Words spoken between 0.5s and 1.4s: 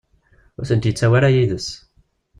Ur tent-yettawi ara